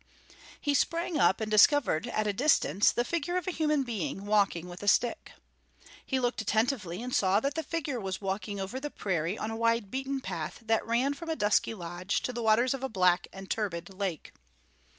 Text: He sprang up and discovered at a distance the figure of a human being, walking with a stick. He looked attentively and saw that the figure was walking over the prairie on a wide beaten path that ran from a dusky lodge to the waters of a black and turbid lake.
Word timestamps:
He 0.59 0.73
sprang 0.73 1.19
up 1.19 1.39
and 1.39 1.51
discovered 1.51 2.07
at 2.07 2.25
a 2.25 2.33
distance 2.33 2.91
the 2.91 3.05
figure 3.05 3.37
of 3.37 3.45
a 3.47 3.51
human 3.51 3.83
being, 3.83 4.25
walking 4.25 4.67
with 4.67 4.81
a 4.81 4.87
stick. 4.87 5.33
He 6.03 6.19
looked 6.19 6.41
attentively 6.41 7.03
and 7.03 7.13
saw 7.13 7.39
that 7.39 7.53
the 7.53 7.61
figure 7.61 7.99
was 7.99 8.19
walking 8.19 8.59
over 8.59 8.79
the 8.79 8.89
prairie 8.89 9.37
on 9.37 9.51
a 9.51 9.55
wide 9.55 9.91
beaten 9.91 10.19
path 10.19 10.63
that 10.65 10.87
ran 10.87 11.13
from 11.13 11.29
a 11.29 11.35
dusky 11.35 11.75
lodge 11.75 12.23
to 12.23 12.33
the 12.33 12.41
waters 12.41 12.73
of 12.73 12.81
a 12.83 12.89
black 12.89 13.27
and 13.31 13.47
turbid 13.51 13.93
lake. 13.93 14.33